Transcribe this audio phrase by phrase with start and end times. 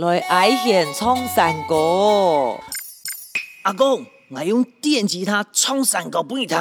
[0.00, 2.58] 来爱现唱山歌。
[3.64, 6.56] 阿公，我用电吉他唱山歌给你听。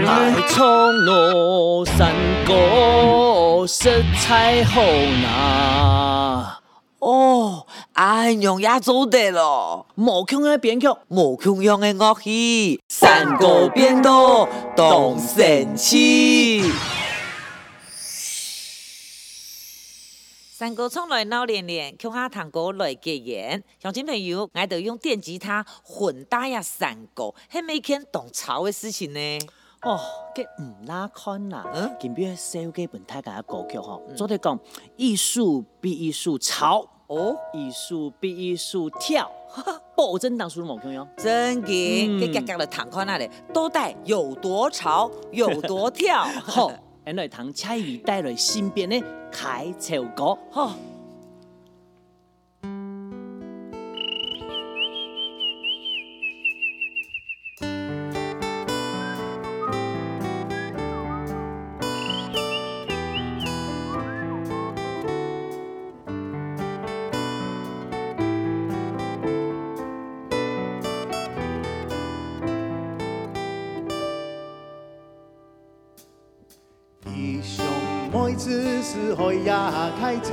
[0.00, 2.12] 来唱咯山
[2.44, 3.88] 歌，色
[4.20, 6.58] 彩好呐。
[6.98, 9.86] 哦，阿娘也做得咯。
[9.94, 16.64] 无穷样的编曲，无穷样的乐器，山歌变多动神气。
[20.60, 23.64] 山歌唱来闹连连，乡下糖果来结缘。
[23.82, 29.38] 乡亲朋友，我都用电吉他混搭呀山歌，系每天当潮的事情呢。
[29.80, 29.98] 哦，
[30.34, 31.64] 这唔拉看啦。
[31.72, 34.60] 嗯，今边小基本太家歌曲吼，做得讲
[34.98, 39.32] 艺术比艺术潮，哦，艺术比艺术跳，
[39.96, 41.08] 保证当初冇听哟。
[41.16, 46.22] 真嘅，佢格格的弹看那里，都带有多潮，有多跳。
[46.44, 46.70] 好，
[47.10, 50.38] 俺来弹蔡依带来新编的开潮歌。
[50.48, 50.89] 好。
[78.40, 80.32] 次是海呀开潮，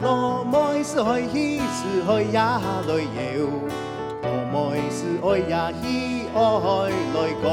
[0.00, 3.48] 落每次海起是海呀来游，
[4.22, 6.38] 落每次海呀喜爱
[7.16, 7.50] 来讲，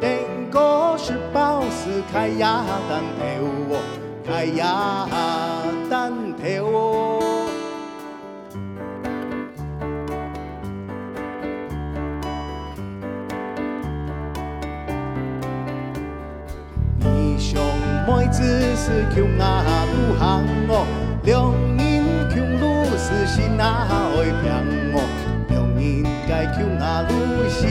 [0.00, 3.76] 定个是包是开呀单头，
[4.26, 5.06] 开呀
[5.90, 7.03] 单头。
[18.36, 18.42] 只
[18.74, 20.24] 是穷啊不行
[20.68, 20.84] 哦，
[21.22, 24.50] 两人穷路是心啊会平
[24.92, 24.98] 哦，
[25.50, 27.62] 两人该穷啊路心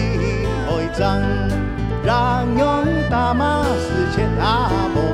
[0.65, 1.19] 会脏，
[2.05, 5.12] 让用大马是切啊无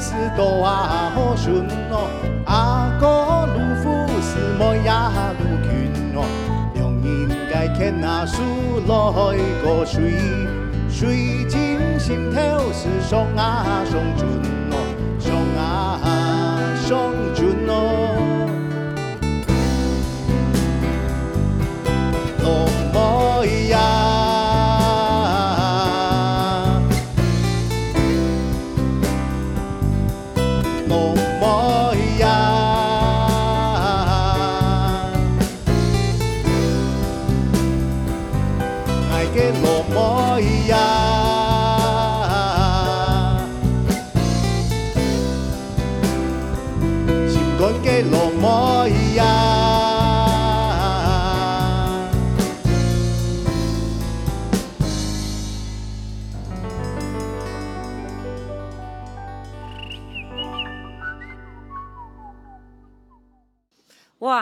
[0.00, 2.08] 是多啊好顺哦，
[2.46, 3.84] 阿哥路夫
[4.20, 5.70] 是莫亚鲁群
[6.14, 6.18] 哦，
[6.74, 7.06] 两人
[7.52, 8.42] 该牵那手
[8.86, 8.90] 来
[9.62, 10.12] 个水，
[10.88, 12.38] 水井心头
[12.72, 14.28] 是双啊双准
[14.70, 14.74] 哦，
[15.18, 15.60] 双啊
[16.84, 17.61] 双准。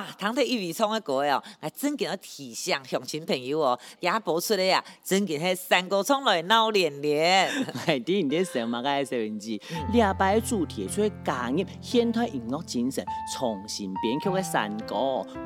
[0.00, 7.46] 哇，唐太一笔唱的果哦，还真给我体像乡亲朋友哦，也播出来呀，真给他山歌唱来闹连连。
[7.86, 9.60] 哎，对，你的什么个收音机？
[9.92, 13.04] 两摆主题出来加入现代音乐精神，
[13.36, 14.96] 重新编曲的山歌。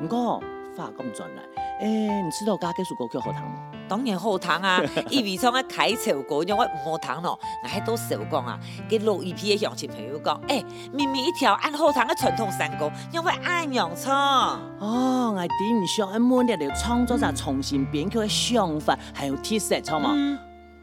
[0.01, 0.39] 唔过
[0.77, 1.43] 话讲转来。
[1.81, 3.74] 哎，你知道家这首歌曲好听吗？
[3.87, 4.81] 当然好听啊！
[5.09, 7.39] 一味唱个开潮歌，因为唔好听咯。
[7.63, 8.59] 我喺度时候讲啊，
[8.89, 14.59] 给录一批的乡亲朋友讲，哎，明明一条按好听的传统山歌，因为按样唱。
[14.79, 20.13] 哦，我顶唔上，按满日的创作者重新编曲的想法，还有特色，错吗？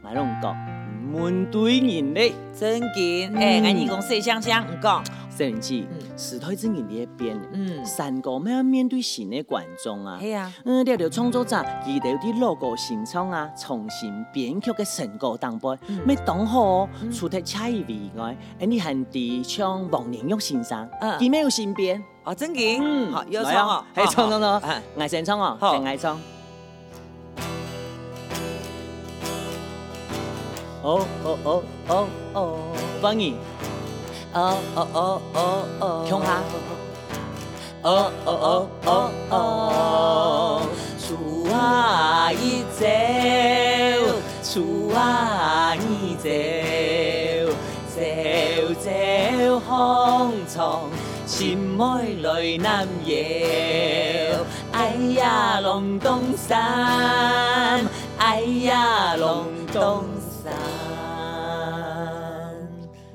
[0.01, 0.55] 我拢讲，
[1.11, 3.33] 满对人嘞，真紧。
[3.37, 5.03] 哎，俺义工说香香，唔讲。
[5.35, 11.57] 摄影机，时代正在变，嗯，山歌要面对新的观众啊，系啊，嗯，了了创作者
[11.87, 22.03] 遇到啲老歌新唱啊，重新编曲嘅成果当背，咪当好，除咗差异以外，你还得唱王年玉先生，佢咩有新编？
[22.23, 24.61] 哦，真嘅，嗯，好，有唱哦，系唱唱唱，
[24.97, 25.81] 爱先唱哦，好。
[25.81, 26.19] 爱唱。
[30.83, 32.59] 哦哦哦哦哦，
[33.01, 33.33] 方言。
[34.33, 36.41] 哦哦哦哦哦，唱下。
[37.83, 40.61] 哦哦哦哦哦，
[40.99, 42.85] 出啊一走，
[44.41, 46.29] 出啊一走，
[47.93, 48.01] 走
[48.81, 48.89] 走
[49.67, 50.63] 红尘，
[51.27, 53.11] 青梅来难摇。
[54.71, 57.85] 哎呀，龙洞山，
[58.17, 60.05] 哎呀，龙洞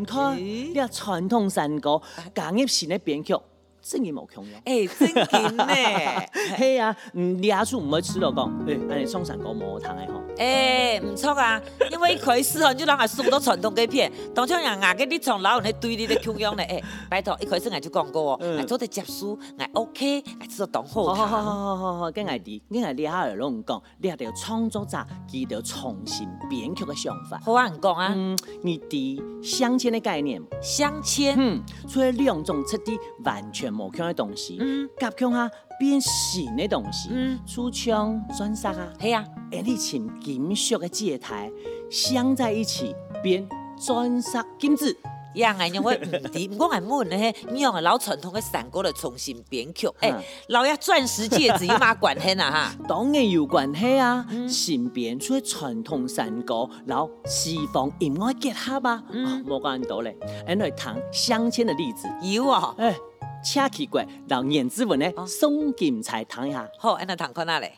[0.09, 2.01] 你看，你啊传统山歌，
[2.35, 3.35] 工业性的编曲，
[3.83, 4.61] 真系冇强用。
[4.65, 5.67] 哎，真嘅呢，
[6.59, 10.21] 系啊，嗯，你阿叔唔会吃到讲，哎，安尼唱山歌冇糖的吼。
[10.39, 11.61] 哎，唔错啊，
[11.91, 21.05] 因为可以适合就让俺送到传统嘅片， 当初人家嘅你从老人堆里的强用呢，哎，拜托，一开始俺就讲过哦，俺做得接书，俺 OK，俺知道当好。
[21.15, 27.41] 好好好好好，跟俺哋，跟俺哋下来拢讲，你系要创作者，记得重新编曲嘅想法。
[27.45, 32.99] 好啊，唔讲啊，嗯，你哋镶嵌的概念，镶嵌，嗯，除了两种质地
[33.29, 40.09] 完全无强嘅东西，嗯，夹强下变形的东西，嗯，出枪钻石啊，系啊，诶，你请。
[40.21, 41.51] 金属的戒台
[41.91, 43.49] 镶在一起，变
[43.79, 44.97] 钻石金子。
[45.35, 50.13] 样啊，因为唔啲，唔讲系问咧，你用老传统的山歌来重新编曲，哎，
[50.49, 52.51] 老爷钻石戒指有嘛关系啊？
[52.51, 54.27] 哈， 当然有关系啊！
[54.49, 59.03] 新编出传统山歌，然后西方音乐结合啊，
[59.47, 60.17] 冇讲咁多咧。
[60.49, 62.97] 因为谈镶嵌的例子，有啊，哎，
[63.43, 66.69] 恰奇怪，让颜子文呢送金才谈一下。
[66.79, 67.73] 好，俺来谈看哪咧？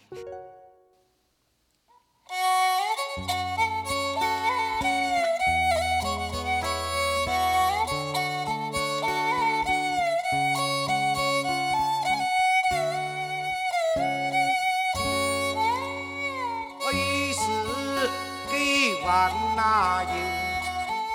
[19.02, 20.10] 万那油，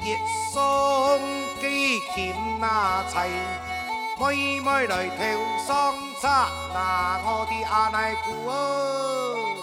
[0.03, 0.17] 一
[0.51, 1.19] 双
[1.61, 3.29] 几剑那齐，
[4.17, 5.17] 妹妹来跳
[5.67, 9.55] 双叉，那我的阿奶姑哦，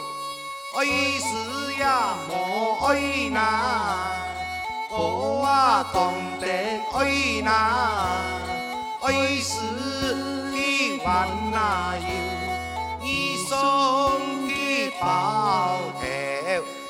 [0.76, 0.84] 爱
[1.18, 3.38] 是呀莫爱那，
[4.90, 6.46] 我啊懂得
[6.92, 7.48] 爱那，
[9.00, 9.06] 爱
[9.40, 9.50] 是
[10.52, 12.04] 几万那摇，
[13.02, 14.12] 一双
[14.46, 16.02] 几宝头。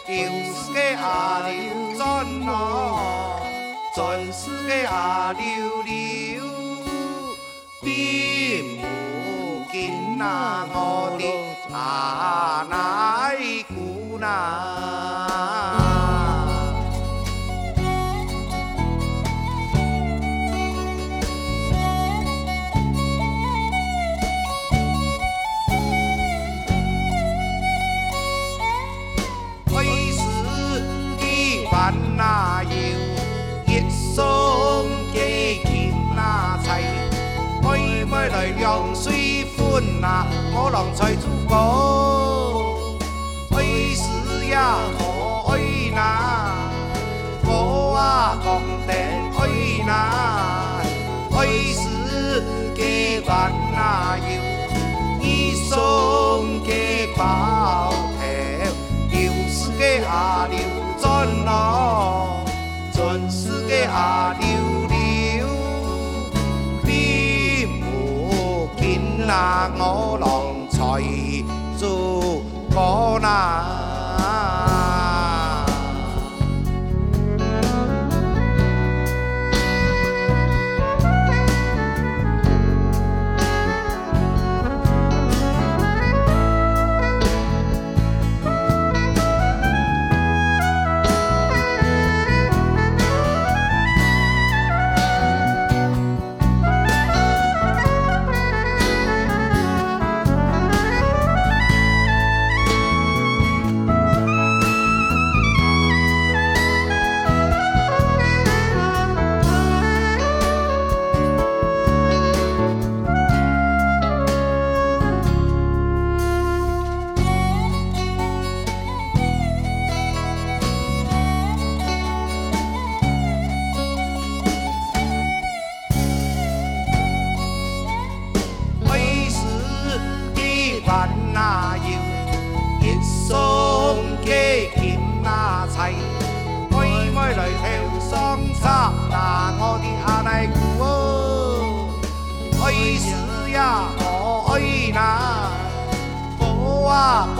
[0.04, 2.00] 就是个阿溜钻
[2.44, 3.40] 咯，
[3.94, 6.31] 钻是个阿溜溜，
[7.82, 11.24] 并不紧那我的
[11.74, 13.36] 阿奶
[13.74, 15.42] 姑娘。
[32.24, 32.70] 那有
[33.66, 34.61] 一双
[38.42, 42.98] 妹妹来两水欢那，我郎才足够，
[43.56, 43.62] 爱
[43.94, 44.78] 是呀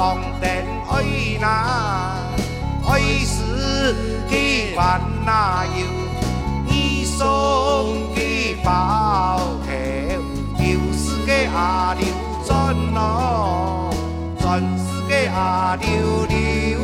[0.03, 0.51] 讲定
[0.91, 0.95] 爱
[1.41, 1.47] 那
[2.91, 3.95] 爱是
[4.29, 5.71] 几番那要
[6.67, 9.71] 你送几包条，
[10.59, 10.61] 就
[10.93, 12.03] 是个阿牛
[12.45, 13.95] 转咯，
[14.41, 15.87] 转是个阿溜
[16.27, 16.81] 溜，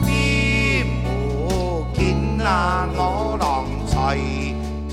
[0.00, 4.16] 你无见那我郎才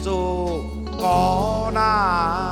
[0.04, 0.66] 做
[0.98, 2.51] 我那。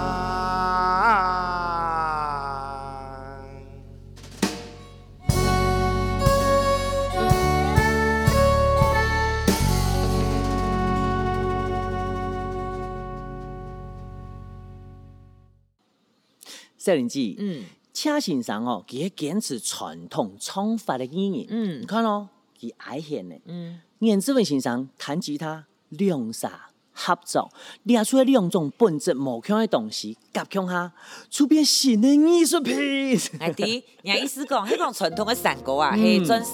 [16.89, 21.81] 少年记，嗯，车先生哦，佢坚持传统唱法的语言，嗯。
[21.81, 22.27] 你看哦，
[22.59, 27.51] 佢爱现的，嗯，颜志文先生弹吉他，两下合作，
[27.83, 30.91] 列出两种本质无相的东西，夹强下，
[31.29, 32.75] 出变新的艺术品。
[33.39, 35.99] 哎弟，人意思讲，迄种传统的山歌啊，嗯。
[35.99, 36.51] 系专辑，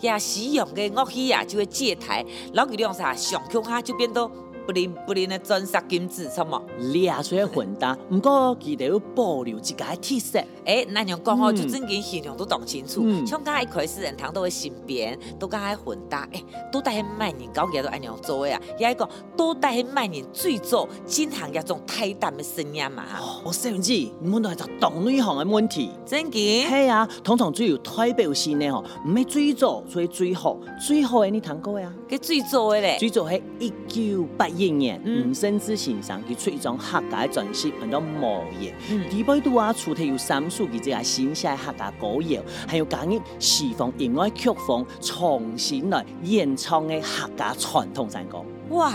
[0.00, 4.30] 也使用的乐器啊，就会借台，然后佢两下上强下就变到。
[4.68, 6.60] 不灵不灵的钻石金子，错冇？
[6.92, 10.38] 列出来混搭，不过记得要保留自家的特色。
[10.66, 13.00] 哎，那样讲哦，嗯就真经形容都懂清楚。
[13.02, 18.60] 嗯像刚才一开始人堂都会身边，都刚才混搭，哎，都带去卖人高嘅都按样做嘅啊。
[18.78, 23.04] 也一个都带去卖人最早进行一种太淡的声音嘛。
[23.42, 25.92] 哦，少年子，你们都系个动内行的问题。
[26.04, 26.68] 真经？
[26.68, 31.90] 系啊，通常只有代表性嘅吼，唔系最早，所以最好，最好嘅你听过呀？
[32.06, 38.70] 佢最早嘅咧，最早系一九八一年，嗯吴胜之先生佢出一种客家专辑，叫做《魔夜》。
[38.90, 48.44] 嗯，第摆度啊，出题有三首，佢即个新写客家歌谣，还有加入西方音乐曲风，重新来演唱嘅客家传统山歌。
[48.70, 48.92] 哇，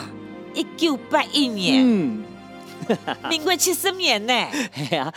[0.53, 2.23] 一九八一年，嗯，
[3.29, 4.33] 民国七十年呢。
[4.75, 5.13] 系啊。